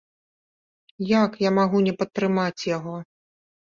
Як 1.19 1.31
я 1.47 1.53
магу 1.59 1.77
не 1.91 1.97
падтрымаць 2.01 2.59
яго? 2.77 2.95